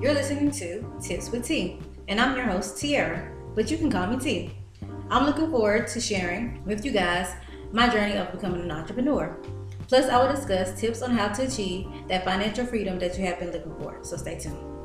[0.00, 4.06] You're listening to Tips with T, and I'm your host, Tiara, but you can call
[4.06, 4.50] me T.
[5.10, 7.34] I'm looking forward to sharing with you guys
[7.70, 9.36] my journey of becoming an entrepreneur.
[9.88, 13.40] Plus, I will discuss tips on how to achieve that financial freedom that you have
[13.40, 13.98] been looking for.
[14.00, 14.79] So stay tuned.